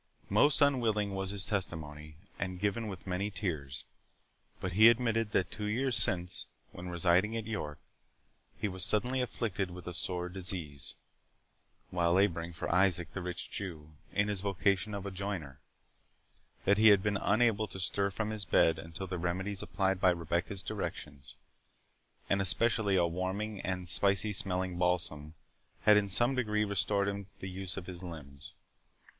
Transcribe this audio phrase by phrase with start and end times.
[0.31, 3.85] Most unwilling was his testimony, and given with many tears;
[4.59, 7.77] but he admitted that two years since, when residing at York,
[8.57, 10.95] he was suddenly afflicted with a sore disease,
[11.91, 15.59] while labouring for Isaac the rich Jew, in his vocation of a joiner;
[16.65, 20.09] that he had been unable to stir from his bed until the remedies applied by
[20.09, 21.35] Rebecca's directions,
[22.27, 25.35] and especially a warming and spicy smelling balsam,
[25.81, 28.55] had in some degree restored him to the use of his limbs.